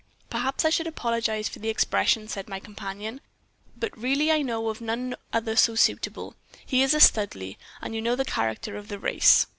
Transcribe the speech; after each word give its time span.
"'Perhaps 0.31 0.65
I 0.65 0.71
should 0.71 0.87
apologize 0.87 1.47
for 1.47 1.59
the 1.59 1.69
expression,' 1.69 2.27
said 2.27 2.49
my 2.49 2.59
companion, 2.59 3.21
'but 3.77 3.95
really 3.95 4.31
I 4.31 4.41
know 4.41 4.69
of 4.69 4.81
none 4.81 5.15
other 5.31 5.55
so 5.55 5.75
suitable. 5.75 6.33
He 6.65 6.81
is 6.81 6.95
a 6.95 6.99
Studleigh, 6.99 7.53
and 7.83 7.93
you 7.93 8.01
know 8.01 8.15
the 8.15 8.25
character 8.25 8.75
of 8.77 8.87
the 8.87 8.97
race.' 8.97 9.45